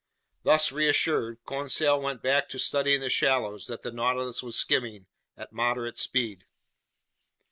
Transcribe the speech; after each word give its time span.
Thus 0.41 0.71
reassured, 0.71 1.41
Conseil 1.45 2.01
went 2.01 2.23
back 2.23 2.49
to 2.49 2.57
studying 2.57 3.01
the 3.01 3.09
shallows 3.11 3.67
that 3.67 3.83
the 3.83 3.91
Nautilus 3.91 4.41
was 4.41 4.55
skimming 4.57 5.05
at 5.37 5.53
moderate 5.53 5.99
speed. 5.99 6.47